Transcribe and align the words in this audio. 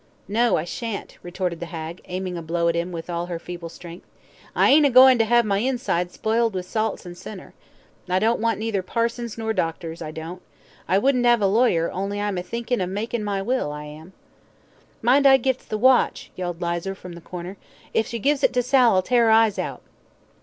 "No, 0.27 0.57
I 0.57 0.63
shan't," 0.63 1.19
retorted 1.21 1.59
the 1.59 1.67
hag, 1.67 2.01
aiming 2.05 2.35
a 2.35 2.41
blow 2.41 2.67
at 2.69 2.73
him 2.75 2.91
with 2.91 3.07
all 3.07 3.27
her 3.27 3.37
feeble 3.37 3.69
strength. 3.69 4.07
"I 4.55 4.71
ain't 4.71 4.83
a 4.87 4.89
goin' 4.89 5.19
to 5.19 5.25
have 5.25 5.45
my 5.45 5.59
inside 5.59 6.11
spil'd 6.11 6.55
with 6.55 6.65
salts 6.65 7.05
and 7.05 7.15
senner. 7.15 7.53
I 8.09 8.17
don't 8.17 8.39
want 8.39 8.57
neither 8.57 8.81
parsons 8.81 9.37
nor 9.37 9.53
doctors, 9.53 10.01
I 10.01 10.09
don't. 10.09 10.41
I 10.87 10.97
wouldn't 10.97 11.23
'ave 11.27 11.43
a 11.45 11.47
lawyer, 11.47 11.91
only 11.91 12.19
I'm 12.19 12.39
a 12.39 12.41
thinkin' 12.41 12.81
of 12.81 12.89
makin' 12.89 13.23
my 13.23 13.43
will, 13.43 13.71
I 13.71 13.83
am." 13.83 14.13
"Mind 15.03 15.27
I 15.27 15.37
gits 15.37 15.65
the 15.65 15.77
watch," 15.77 16.31
yelled 16.35 16.61
Lizer, 16.63 16.95
from 16.95 17.11
the 17.13 17.21
corner. 17.21 17.57
"If 17.93 18.11
you 18.11 18.17
gives 18.17 18.43
it 18.43 18.53
to 18.53 18.63
Sal 18.63 18.95
I'll 18.95 19.01
tear 19.03 19.25
her 19.25 19.29
eyes 19.29 19.59
out." 19.59 19.83